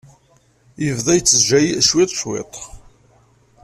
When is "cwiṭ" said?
1.87-2.11, 2.19-2.53